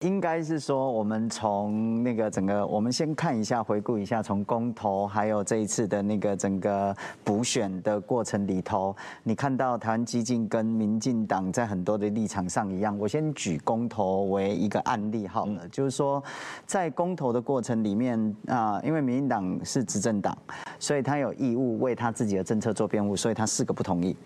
[0.00, 12.96] 应该是说，我们从那个整个，我们先看一下，回顾一下，从公投还有这一次的那个整个补选的过程里头，你看到台湾激进跟民进党在很多的立场上一样。
[12.96, 16.22] 我先举公投为一个案例好了，就是说，
[16.64, 20.38] 在公投的过程里面啊，因为民进党是执政党，
[20.78, 24.16] 所以他有义务为他自己的政策做辩护，所以他四个不同意。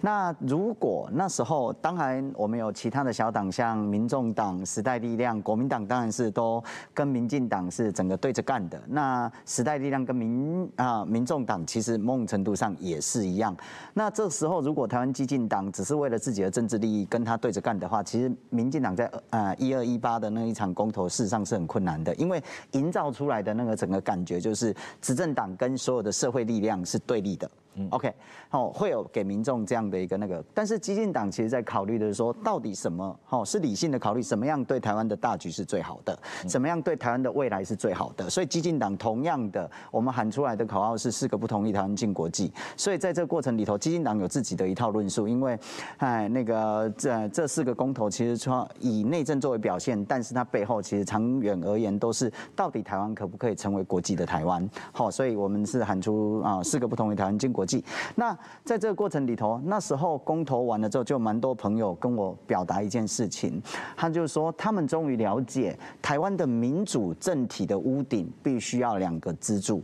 [0.00, 5.40] 那如果那时候，当然我们有其他的小党，像民众党、时代力量。
[5.42, 6.62] 国民党当然是都
[6.92, 8.82] 跟民进党是整个对着干的。
[8.88, 13.56] 那时代力量跟民啊民众党其实某种程度上也是一样。
[13.94, 22.42] 那这时候如果台湾激进党只是为了自己的政治利益跟他对着干的话，其实民进党在呃一二一八的那一场公投事实上是很困难的，因为
[22.72, 27.50] 营造出来的那个整个感觉就是执政党跟所有的社会力量是对立的。
[27.90, 28.12] OK，
[28.48, 38.28] 好，会有给民众这样的一个那个，但是激进党其实在考虑的是说，到底什么，哦，是理性的考虑，什么样对台湾的大局是最好的，怎么样对台湾的未来是最好的。
[38.28, 42.52] 所以激进党同样的，我们喊出来的口号是四个不同意台湾进国际。
[42.76, 45.58] 所以在这个过程里头，激进党有自己的一套论述，因为，
[45.98, 54.68] 哎，那个这这四个公投其实说以内政作为表现，但是它背后其实长远而言都是到底台湾可不可以成为国际的台湾？
[54.92, 57.69] 好，所以我们是喊出啊四个不同意台湾进国际。
[58.14, 63.60] 那在这个过程里头，那时候公投完了之后，就蛮多朋友跟我表达一件事情，
[63.96, 69.82] 他就说他们终于了解台湾的民主政体的屋顶必须要两个支柱，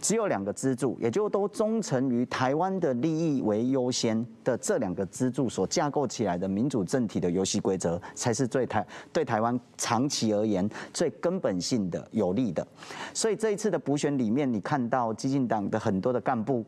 [0.00, 12.66] 只有两个支柱，也就都忠诚于台湾的利益为优先的这两个支柱所架构起来的民主政体的游戏规则，才是最台对台湾长期而言最根本性的有利的。
[13.14, 16.64] 所以这一次的补选里面，你看到激进党的很多的干部。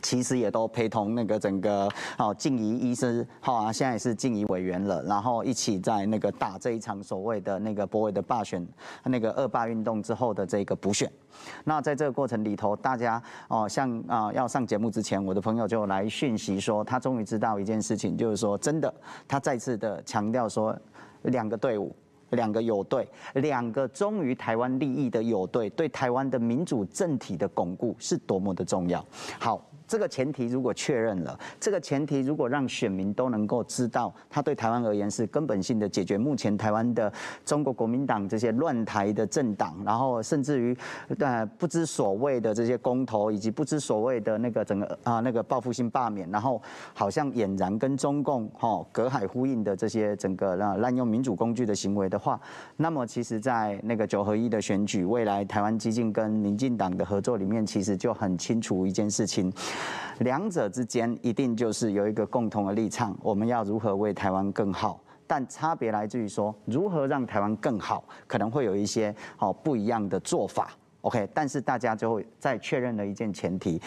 [0.00, 8.66] 其实也都陪同那个整个哦，静怡医师，好啊，现在也是静怡委员了，然后一起在那个打这一场所谓的那个柏惟的罢选，
[9.04, 11.10] 那个恶罢运动之后的这个补选。
[11.64, 18.92] 那在这个过程里头，大家哦，像啊要上节目之前，我的朋友就来讯息说，他终于知道一件事情，就是说真的，
[19.28, 20.74] 他再次的强调说，
[21.22, 21.94] 两个队伍，
[22.30, 29.04] 两个友队，两个忠于台湾利益的友队，对台湾的民主政体的巩固是多么的重要。
[29.38, 29.62] 好。
[29.86, 37.12] 这个前提如果确认了，这个前提如果让选民都能够知道，他对台湾而言是根本性的解决目前台湾的
[37.44, 40.76] 中国国民党这些乱台的政党，然后甚至于
[41.18, 46.60] 呃不知所谓的这些公投，以及不知所谓的那个整个啊那个报复性罢免，然后
[46.94, 52.40] 好像俨然跟中共哈隔海呼应的这些整个滥用民主工具的行为的话，
[52.76, 59.52] 那么其实在那个九合一的选举，未来台湾激进跟民进党的合作里面，其实就很清楚一件事情。
[60.18, 70.70] 两者之间一定就是有一个共同的立场，我们要如何为台湾更好，但差别来自于说如何让台湾更好，可能会有一些哦不一样的做法。
[71.00, 73.80] OK，但是大家就会再确认了一件前提。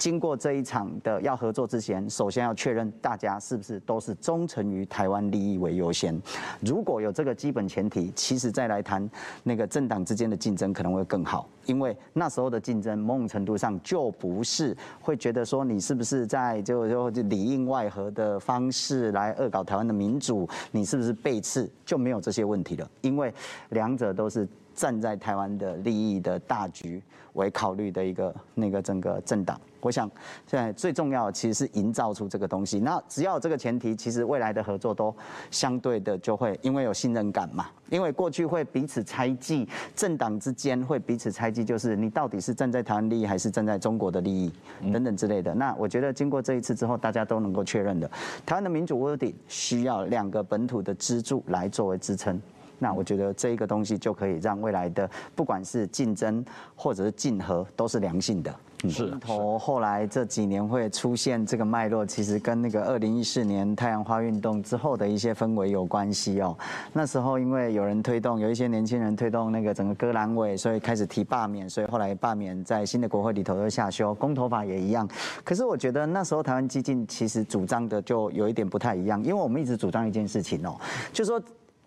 [0.00, 6.18] 经过这一场的要合作之前，首先要确认大家是不是都是忠诚于台湾利益为优先。
[6.60, 9.06] 如果有这个基本前提，其实再来谈
[9.42, 23.30] 那个政党之间的竞争可能会更好，因为那时候的竞争某种程度上就不是会觉得说你是不是在就就里应外合的方式来恶搞台湾的民主，你是不是背刺，就没有这些问题了，因为
[23.68, 24.48] 两者都是。
[24.72, 27.02] 站在台湾的利益的大局
[27.34, 30.10] 为考虑的一个那个整个政党，我想
[30.46, 32.80] 现在最重要的其实是营造出这个东西。
[32.80, 35.14] 那只要有这个前提，其实未来的合作都
[35.50, 37.68] 相对的就会因为有信任感嘛。
[37.88, 44.52] 因为过去会彼此猜忌，政党之间会彼此猜忌，就是你到底是站在台湾利益还是站在中国的利益
[44.92, 45.52] 等等之类的。
[45.54, 48.08] 那我觉得经过这一次之后，大家都能够确认的，
[48.46, 52.40] 台湾的民主屋顶需要两个本土的支柱来作为支撑。
[52.78, 56.42] 那我觉得这一个东西就可以让未来的不管是竞争
[56.74, 58.54] 或者是竞合都是良性的。
[58.88, 59.08] 是。
[59.08, 66.56] 公投后来这几年会出现这个脉络，其实跟那个二零一四年太阳花运动之后的一些氛围有关系哦。
[66.92, 75.08] 那时候因为有人推动，有一些年轻人推动那个整个割阑尾，所以开始提罢免，所以后来罢免在新的国会里头又下修，公投法也一样。
[75.42, 80.78] 可是我觉得那时候台湾激进其实主张的就有一点不太一样，因为我们一直主张一件事情哦，
[81.12, 81.42] 就是说。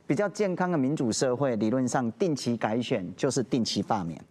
[0.06, 4.22] 比较健康的民主社会，理论上定期改选就是定期罢免。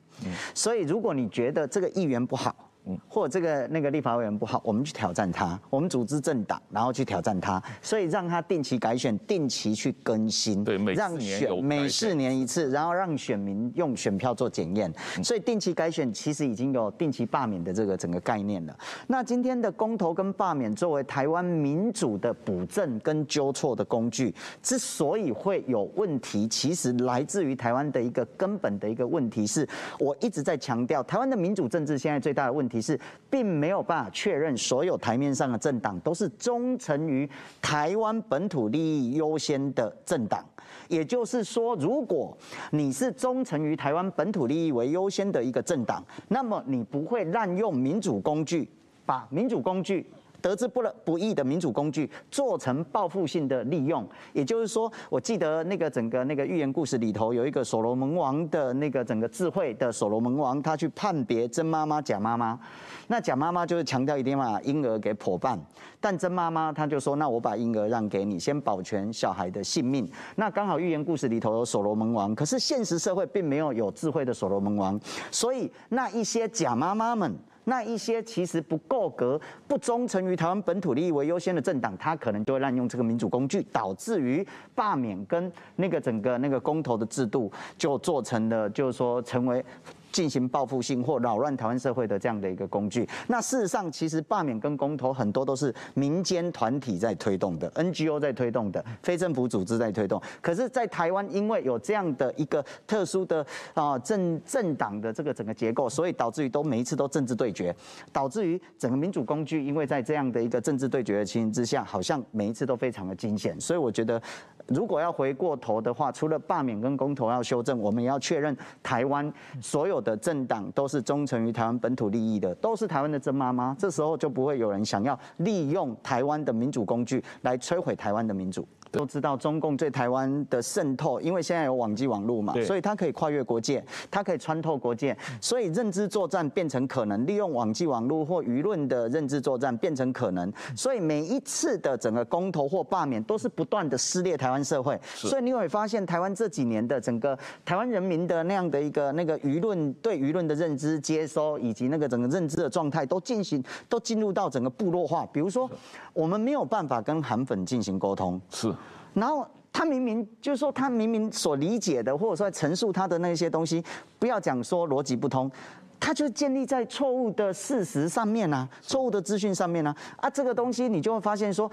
[0.54, 2.71] 所以如果你觉得这个议员不好，
[3.08, 14.92] 或者这个那个立法委员不好，我们去挑战他，我们组织政党，然后去挑战他，所以让他定期改选，定期去更新，对，每让选每四年一次，然后让选民用选票做检验，
[15.22, 18.76] 所以定期改选其实已经有定期罢免的这个整个概念了。
[19.06, 29.68] 那今天的公投跟罢免作为台湾民主的补正跟纠错的工具，之所以会有问题，其实来自于台湾的一个根本的一个问题是，
[29.98, 32.98] 我一直在强调，台湾的民主政治现在最大的问题提示，
[33.28, 37.28] 并没有办法确认所有台面上的政党都是忠诚于
[37.60, 40.42] 台湾本土利益优先的政党。
[40.88, 42.36] 也就是说，如果
[42.70, 48.68] 你是忠诚于台湾本土利益为优先的一个政党，那么你不会滥用民主工具，
[49.04, 50.10] 把民主工具。
[50.42, 62.58] 得之不了不易的民主工具做成报复性的利用，也就是说，我记得那个整个那个寓言故事里头有一个所罗门王的那个整个智慧的所罗门王，他去判别真妈妈假妈妈，
[63.06, 65.58] 那假妈妈就是强调一定要把婴儿给剖半，
[66.00, 70.10] 但真妈妈她就说，那我把婴儿让给你，先保全小孩的性命。
[70.34, 74.98] 那刚好寓言故事里头有所罗门王，可是现实社会并没有有智慧的所罗门王，
[75.30, 77.32] 所以那一些假妈妈们。
[77.64, 89.64] 那一些其实不够格、不忠诚于台湾本土利益为优先的政党，他可能就会滥用这个民主工具，导致于罢免跟那个整个那个公投的制度就做成了，就是说成为。
[90.12, 93.08] 进行报复性或扰乱台湾社会的这样的一个工具。
[93.26, 100.20] 那事实上，其实罢免跟公投很多都是民间团体在推动的，NGO 在推动的，非政府组织在推动。
[100.40, 103.44] 可是，在台湾，因为有这样的一个特殊的
[103.74, 107.74] 啊政政党的这个整个结构，所以导致于都每一次都政治对决，
[108.12, 113.58] 导致于整个民主工具，因为在这样的一个政治对决的情形之下，好像每一次都非常的惊险。
[113.60, 114.20] 所以我觉得。
[114.68, 123.74] 如果要回过头的话，除了罢免跟公投要修正，我们也要确认台湾所有的政党都是忠诚于台湾本土利益的，都是台湾的真妈妈。
[123.78, 128.66] 这时候就不会有人想要利用台湾的民主工具来摧毁台湾的民主。
[128.92, 140.52] 都知道中共对台湾的渗透，因为现在有网际网络嘛，所以它可以跨越国界，它可以穿透国界，所以认知作战变成可能，利用网际网络或舆论的认知作战变成可能。
[140.76, 145.00] 所以每一次的整个公投或罢免，都是不断的撕裂台湾社会。
[145.14, 155.26] 所以你会发现，台湾这几年的整个台湾人民的那样的一个那个舆论对舆论的认知接收，以及那个整个认知的状态，都进行都进入到整个部落化。
[155.32, 155.70] 比如说，
[156.12, 158.38] 我们没有办法跟韩粉进行沟通。
[158.50, 158.70] 是。
[159.14, 163.82] 然后他明明就是说，他明明所理解的，或者说陈述他的那些东西，
[164.18, 165.50] 不要讲说逻辑不通，
[165.98, 171.70] 他就建立在错误的事实上面啊，错误的资讯上面啊，啊，这个东西你就会发现说，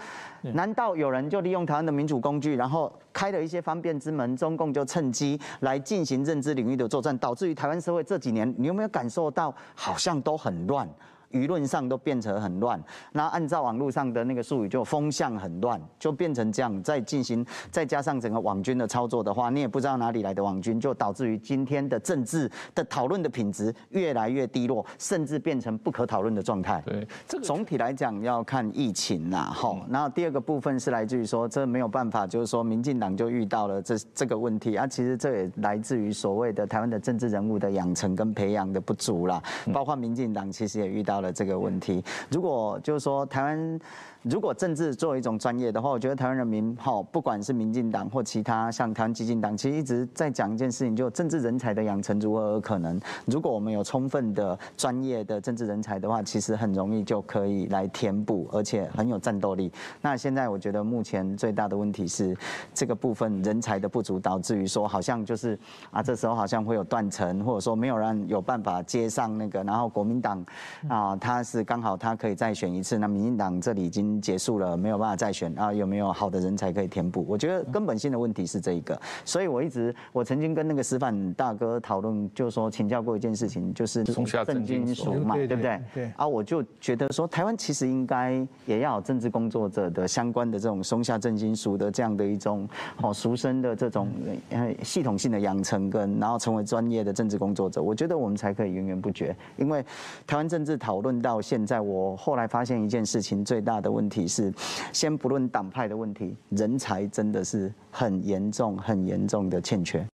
[0.54, 10.88] 难道有人就利用台湾的民主工具，然后开了一些方便之门，中共就趁机来进行认知领域的作战，导致于台湾社会这几年，你有没有感受到好像都很乱？
[11.32, 12.82] 舆论上都变成很乱，
[13.14, 16.70] 那按照网络上的那个术语，就风向很乱，就变成这样。
[16.82, 26.82] 再进行，再加上整个网军的操作的话，你也不知道哪里来的网军，就导致于今天的政治的讨论的品质越来越低落，甚至变成不可讨论的状态。
[26.86, 29.76] 对，这个总体来讲要看疫情啦，哈。
[29.90, 34.88] 然后第二个部分是来自于说，这没有办法，就是说民进党就遇到了这这个问题啊。
[34.88, 39.42] 其实这也来自于所谓的台湾的政治人物的养成跟培养的不足啦，
[39.74, 43.80] 包括民进党其实也遇到了这个问题，如果就是说台湾。
[44.24, 53.00] 如果政治作为一种专业的话，我觉得台湾人民哈，不管是民进党或其他像台湾激进党，其实一直在讲一件事情，就政治人才的养成如何而可能？
[53.28, 59.72] 如果我们有充分的专业的政治人才的话，其实很容易就可以来填补，而且很有战斗力。
[60.02, 62.36] 那现在我觉得目前最大的问题是
[62.74, 65.58] 这个部分人才的不足，导致于说好像就是
[65.92, 70.46] 啊，这时候好像会有断层，或者说没有人有办法接上那个，然后国民党
[70.90, 74.10] 啊，他是刚好他可以再选一次，那民进党这里已经。
[74.20, 75.74] 结束了，没有办法再选啊？
[75.74, 77.26] 有没有好的人才可以填补？
[77.28, 85.82] 我觉得根本性的问题是这一个，所以我一直我曾经跟那个师范大哥讨论，就是说请教过一件事情，就是松下正金属嘛，对不对？
[85.94, 86.12] 对。
[86.16, 92.68] 啊，我就觉得说，台湾其实应该也要有政治工作者的相关的这种松下正金属的这样的一种
[93.02, 94.10] 哦，俗生的这种
[94.50, 99.36] 呃系统性的养成跟，然后成为专业的政治工作者，我觉得我们才可以源源不绝。
[99.58, 99.84] 因为
[100.28, 104.00] 台湾政治讨论到现在，我后来发现一件事情，最大的问题。
[104.00, 104.54] 问题是，
[104.94, 110.08] 先不论党派的问题，人才真的是很严重、很严重的欠缺。